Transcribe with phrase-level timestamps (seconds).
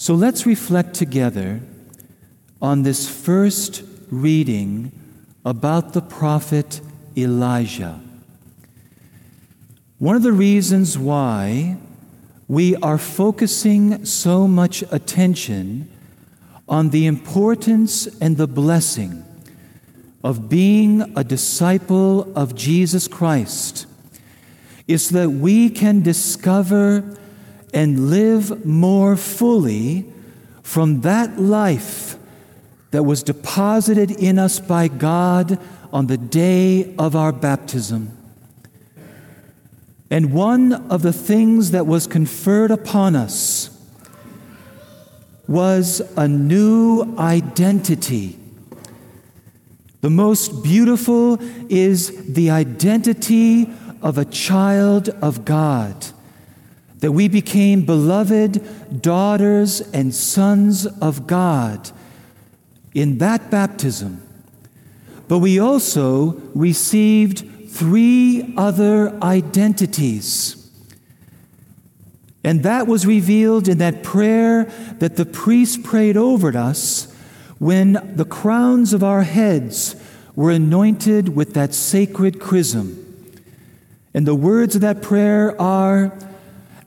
[0.00, 1.60] So let's reflect together
[2.62, 4.92] on this first reading
[5.44, 6.80] about the prophet
[7.18, 8.00] Elijah.
[9.98, 11.76] One of the reasons why
[12.48, 15.90] we are focusing so much attention
[16.66, 19.22] on the importance and the blessing
[20.24, 23.84] of being a disciple of Jesus Christ
[24.88, 27.18] is that we can discover
[27.72, 30.06] and live more fully
[30.62, 32.16] from that life
[32.90, 35.58] that was deposited in us by God
[35.92, 38.16] on the day of our baptism.
[40.10, 43.70] And one of the things that was conferred upon us
[45.46, 48.38] was a new identity.
[50.00, 53.70] The most beautiful is the identity
[54.02, 56.06] of a child of God,
[57.00, 61.90] that we became beloved daughters and sons of God
[62.94, 64.22] in that baptism.
[65.28, 70.56] But we also received three other identities.
[72.42, 74.64] And that was revealed in that prayer
[74.98, 77.14] that the priest prayed over us
[77.58, 79.94] when the crowns of our heads
[80.34, 82.96] were anointed with that sacred chrism.
[84.12, 86.18] And the words of that prayer are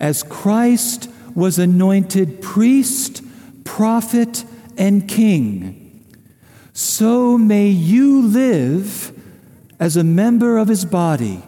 [0.04, 3.24] As Christ was anointed priest,
[3.64, 4.44] prophet,
[4.78, 5.84] and king
[6.74, 9.12] so may you live
[9.80, 11.44] as a member of his body,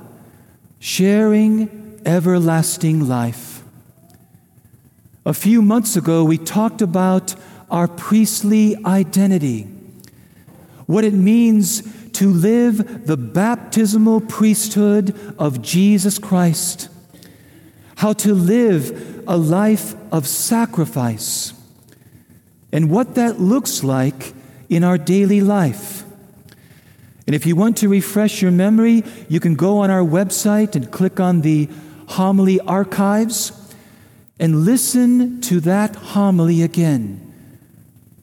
[0.79, 3.63] sharing everlasting life.
[5.25, 7.33] A few months ago, we talked about
[7.71, 9.63] our priestly identity,
[10.85, 16.89] what it means to live the baptismal priesthood of Jesus Christ,
[17.95, 21.53] how to live a life of sacrifice,
[22.71, 24.33] and what that looks like
[24.69, 26.03] in our daily life.
[27.25, 30.91] And if you want to refresh your memory, you can go on our website and
[30.91, 31.69] click on the
[32.07, 33.51] homily archives
[34.39, 37.21] and listen to that homily again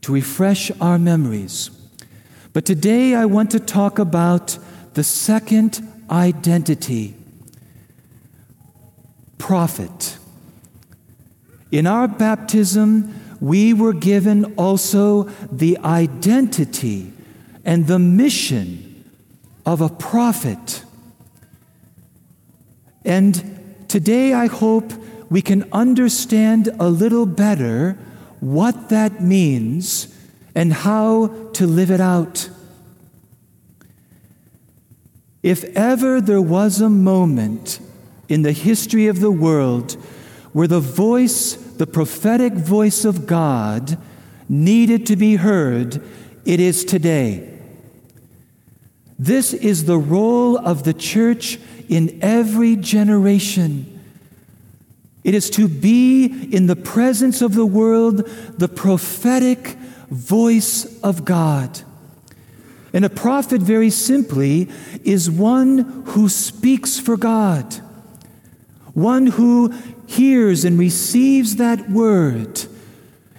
[0.02, 1.70] to refresh our memories.
[2.52, 4.58] But today I want to talk about
[4.94, 5.80] the second
[6.10, 7.16] identity
[9.42, 10.18] prophet.
[11.72, 17.12] In our baptism, we were given also the identity
[17.64, 19.04] and the mission
[19.66, 20.84] of a prophet.
[23.04, 24.92] And today I hope
[25.28, 27.98] we can understand a little better
[28.38, 30.06] what that means
[30.54, 32.48] and how to live it out.
[35.42, 37.80] If ever there was a moment
[38.32, 39.92] in the history of the world
[40.52, 43.98] where the voice the prophetic voice of God
[44.48, 46.02] needed to be heard,
[46.44, 47.58] it is today.
[49.18, 54.00] This is the role of the church in every generation.
[55.24, 58.26] It is to be in the presence of the world
[58.58, 59.76] the prophetic
[60.10, 61.80] voice of God.
[62.92, 64.68] And a prophet, very simply,
[65.02, 67.80] is one who speaks for God,
[68.94, 69.72] one who
[70.06, 72.66] hears and receives that word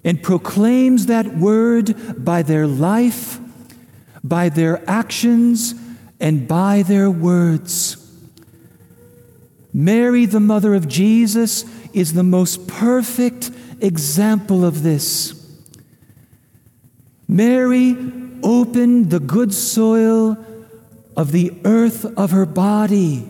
[0.04, 3.40] and proclaims that word by their life,
[4.24, 5.76] by their actions,
[6.20, 7.98] and by their words.
[9.74, 15.40] Mary, the mother of Jesus, is the most perfect example of this.
[17.28, 17.96] Mary
[18.44, 20.38] opened the good soil
[21.16, 23.30] of the earth of her body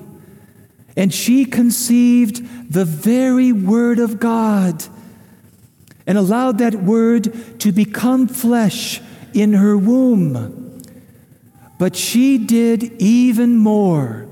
[0.96, 4.84] and she conceived the very Word of God
[6.06, 9.02] and allowed that Word to become flesh
[9.34, 10.82] in her womb.
[11.80, 14.28] But she did even more.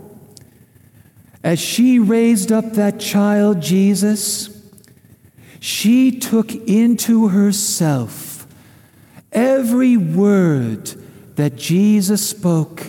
[1.44, 4.62] As she raised up that child, Jesus,
[5.60, 8.32] she took into herself
[9.32, 10.88] every word
[11.36, 12.88] that Jesus spoke,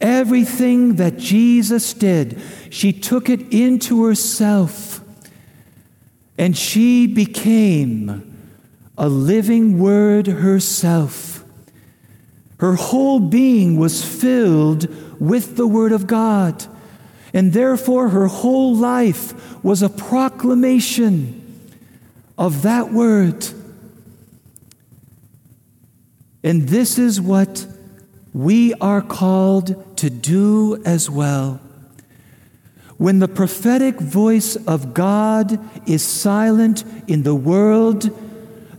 [0.00, 2.40] everything that Jesus did
[2.70, 5.00] she took it into herself
[6.38, 8.24] and she became
[8.96, 11.44] a living word herself.
[12.60, 14.88] Her whole being was filled
[15.20, 16.64] with the Word of God,
[17.32, 21.70] and therefore her whole life was a proclamation
[22.36, 23.46] of that Word.
[26.42, 27.66] And this is what
[28.32, 31.60] we are called to do as well.
[32.96, 35.58] When the prophetic voice of God
[35.88, 38.10] is silent in the world,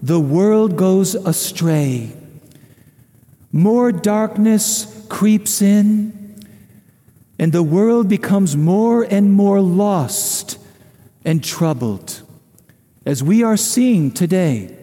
[0.02, 2.12] the world goes astray.
[3.52, 6.36] More darkness creeps in,
[7.40, 10.58] and the world becomes more and more lost
[11.24, 12.22] and troubled,
[13.06, 14.79] as we are seeing today.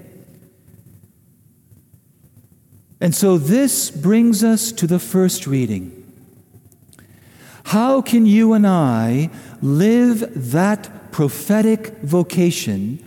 [3.01, 5.93] And so this brings us to the first reading.
[7.65, 13.05] How can you and I live that prophetic vocation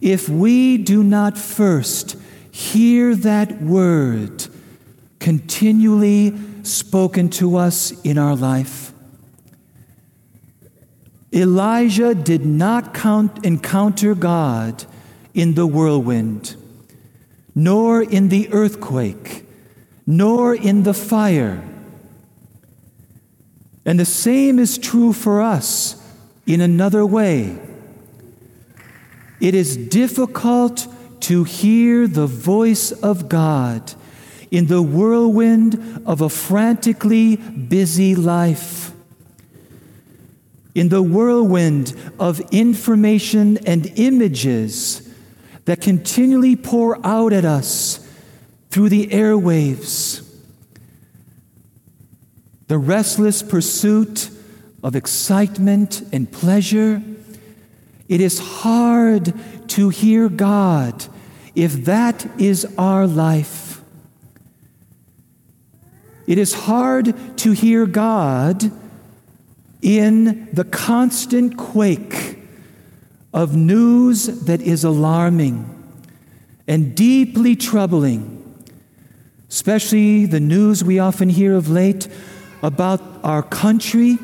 [0.00, 2.16] if we do not first
[2.50, 4.46] hear that word
[5.18, 8.92] continually spoken to us in our life?
[11.32, 14.84] Elijah did not count, encounter God
[15.32, 16.56] in the whirlwind,
[17.54, 19.46] nor in the earthquake,
[20.06, 21.62] nor in the fire
[23.84, 25.96] and the same is true for us
[26.46, 27.58] in another way.
[29.40, 30.86] It is difficult
[31.20, 33.94] to hear the voice of God
[34.50, 38.92] in the whirlwind of a frantically busy life.
[40.74, 45.08] In the whirlwind of information and images
[45.64, 48.06] that continually pour out at us
[48.70, 50.22] through the airwaves
[52.72, 54.30] the restless pursuit
[54.82, 57.02] of excitement and pleasure,
[58.08, 59.34] it is hard
[59.68, 61.04] to hear God
[61.54, 63.82] if that is our life.
[66.26, 68.72] It is hard to hear God
[69.82, 72.31] in the constant quake
[73.32, 75.68] of news that is alarming
[76.68, 78.38] and deeply troubling,
[79.48, 82.08] especially the news we often hear of late
[82.62, 84.18] about our country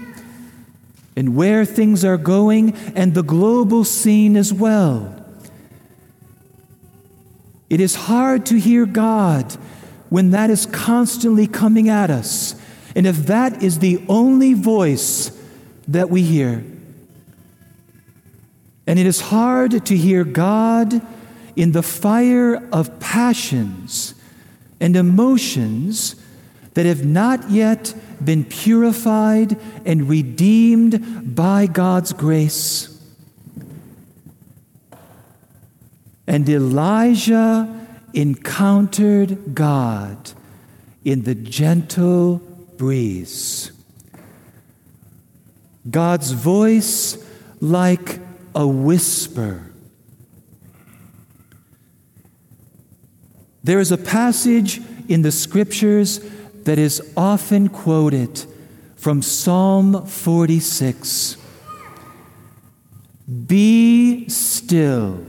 [1.16, 5.14] and where things are going and the global scene as well.
[7.68, 9.52] It is hard to hear God
[10.08, 12.54] when that is constantly coming at us,
[12.94, 15.30] and if that is the only voice
[15.86, 16.64] that we hear.
[18.88, 21.06] And it is hard to hear God
[21.54, 24.14] in the fire of passions
[24.80, 26.16] and emotions
[26.72, 27.94] that have not yet
[28.24, 32.98] been purified and redeemed by God's grace.
[36.26, 40.32] And Elijah encountered God
[41.04, 42.38] in the gentle
[42.78, 43.70] breeze.
[45.90, 47.22] God's voice
[47.60, 48.20] like
[48.54, 49.72] a whisper.
[53.62, 56.20] There is a passage in the scriptures
[56.64, 58.44] that is often quoted
[58.96, 61.36] from Psalm 46
[63.46, 65.24] Be still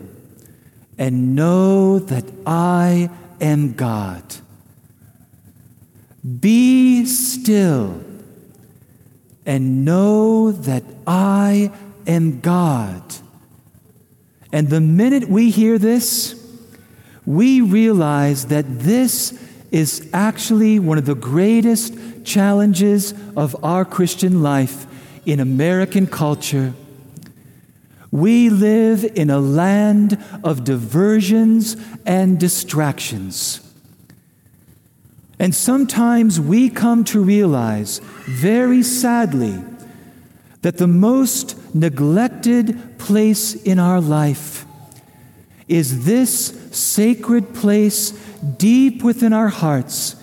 [0.98, 4.24] and know that I am God.
[6.40, 8.04] Be still
[9.46, 11.72] and know that I
[12.08, 13.02] am God.
[14.52, 16.36] And the minute we hear this,
[17.26, 19.40] we realize that this
[19.72, 21.94] is actually one of the greatest
[22.24, 24.88] challenges of our Christian life
[25.26, 26.74] in American culture.
[28.12, 33.62] We live in a land of diversions and distractions.
[35.38, 39.64] And sometimes we come to realize, very sadly,
[40.64, 44.66] that the most neglected place in our life
[45.68, 48.12] is this sacred place
[48.58, 50.16] deep within our hearts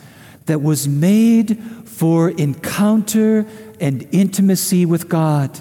[0.47, 3.47] that was made for encounter
[3.81, 5.61] and intimacy with God,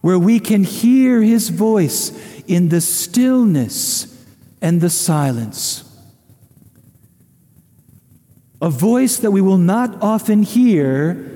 [0.00, 2.12] where we can hear His voice
[2.46, 4.06] in the stillness
[4.60, 5.84] and the silence.
[8.62, 11.29] A voice that we will not often hear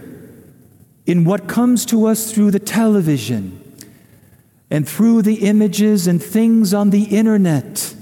[1.06, 3.60] in what comes to us through the television
[4.70, 7.94] and through the images and things on the internet.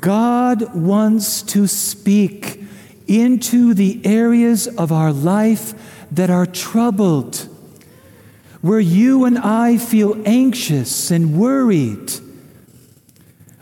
[0.00, 2.62] God wants to speak
[3.06, 7.48] into the areas of our life that are troubled,
[8.60, 12.12] where you and I feel anxious and worried,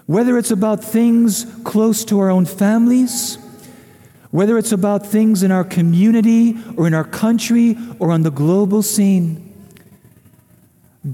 [0.07, 3.39] whether it's about things close to our own families,
[4.31, 8.83] whether it's about things in our community or in our country or on the global
[8.83, 9.43] scene.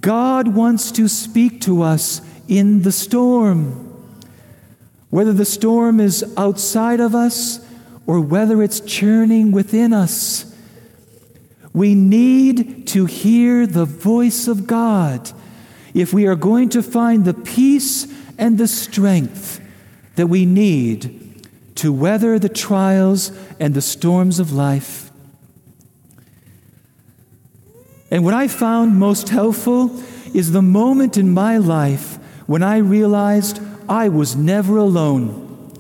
[0.00, 3.88] God wants to speak to us in the storm.
[5.11, 7.61] Whether the storm is outside of us
[8.07, 10.49] or whether it's churning within us,
[11.75, 15.31] we need to hear the voice of God
[15.95, 18.07] if we are going to find the peace
[18.38, 19.61] and the strength
[20.16, 21.22] that we need
[21.83, 25.11] to weather the trials and the storms of life.
[28.09, 29.91] And what I found most helpful
[30.33, 35.75] is the moment in my life when I realized I was never alone.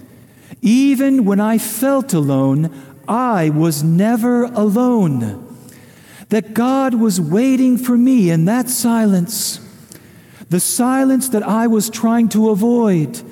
[0.60, 2.74] Even when I felt alone,
[3.06, 5.56] I was never alone.
[6.30, 9.60] That God was waiting for me in that silence,
[10.50, 13.22] the silence that I was trying to avoid,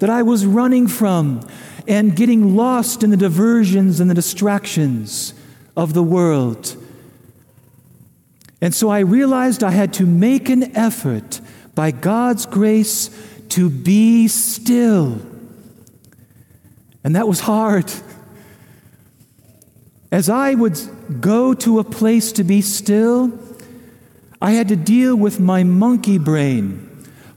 [0.00, 1.48] that I was running from,
[1.86, 5.34] and getting lost in the diversions and the distractions
[5.76, 6.76] of the world.
[8.60, 11.40] And so I realized I had to make an effort
[11.74, 13.10] by God's grace
[13.50, 15.20] to be still.
[17.02, 17.90] And that was hard.
[20.12, 20.78] As I would
[21.20, 23.38] go to a place to be still,
[24.42, 26.86] I had to deal with my monkey brain,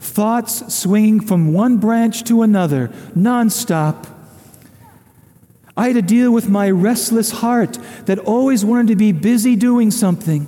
[0.00, 4.06] thoughts swinging from one branch to another, nonstop.
[5.76, 9.90] I had to deal with my restless heart that always wanted to be busy doing
[9.90, 10.46] something.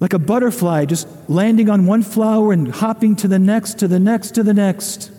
[0.00, 4.00] Like a butterfly just landing on one flower and hopping to the next, to the
[4.00, 5.10] next, to the next.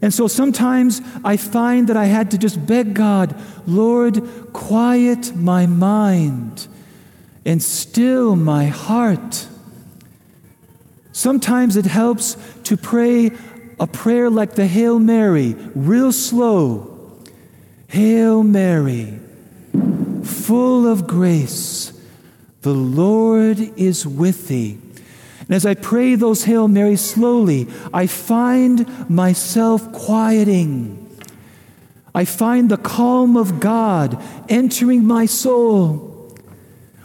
[0.00, 3.34] And so sometimes I find that I had to just beg God,
[3.66, 6.66] Lord, quiet my mind
[7.44, 9.48] and still my heart.
[11.12, 13.32] Sometimes it helps to pray
[13.80, 16.97] a prayer like the Hail Mary, real slow.
[17.88, 19.18] Hail Mary,
[20.22, 21.92] full of grace,
[22.60, 24.78] the Lord is with thee.
[25.40, 31.06] And as I pray those Hail Marys slowly, I find myself quieting.
[32.14, 36.36] I find the calm of God entering my soul.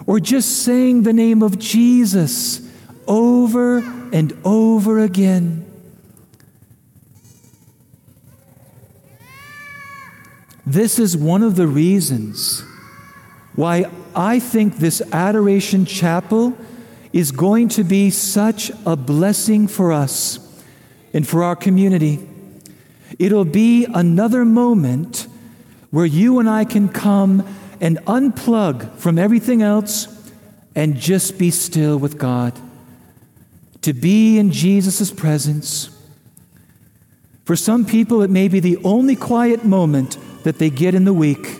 [0.05, 2.61] Or just saying the name of Jesus
[3.07, 3.77] over
[4.11, 5.65] and over again.
[10.65, 12.63] This is one of the reasons
[13.55, 16.57] why I think this Adoration Chapel
[17.11, 20.39] is going to be such a blessing for us
[21.13, 22.27] and for our community.
[23.19, 25.27] It'll be another moment
[25.91, 27.45] where you and I can come
[27.81, 30.07] and unplug from everything else
[30.75, 32.57] and just be still with God.
[33.81, 35.89] To be in Jesus' presence.
[37.43, 41.13] For some people, it may be the only quiet moment that they get in the
[41.13, 41.59] week.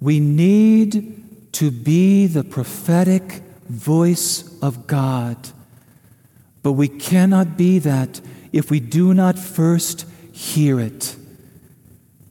[0.00, 5.36] We need to be the prophetic voice of God.
[6.62, 8.20] But we cannot be that
[8.52, 11.16] if we do not first hear it.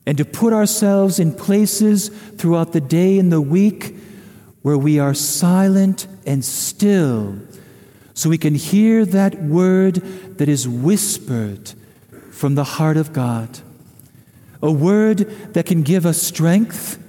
[0.05, 3.95] And to put ourselves in places throughout the day and the week
[4.61, 7.39] where we are silent and still,
[8.13, 9.95] so we can hear that word
[10.37, 11.73] that is whispered
[12.35, 13.59] from the heart of God.
[14.61, 15.19] A word
[15.53, 17.01] that can give us strength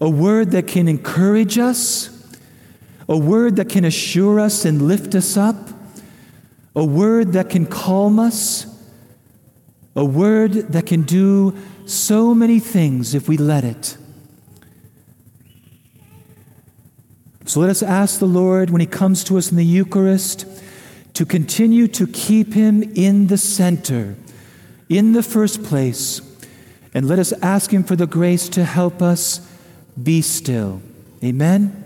[0.00, 2.10] a word that can encourage us,
[3.08, 5.70] a word that can assure us and lift us up,
[6.74, 8.66] a word that can calm us,
[9.94, 13.96] a word that can do so many things if we let it.
[17.46, 20.44] So let us ask the Lord when He comes to us in the Eucharist
[21.14, 24.16] to continue to keep Him in the center,
[24.88, 26.20] in the first place.
[26.94, 29.40] And let us ask Him for the grace to help us
[30.02, 30.80] be still.
[31.22, 31.85] Amen.